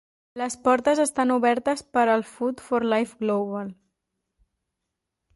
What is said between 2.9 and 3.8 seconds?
Life Global.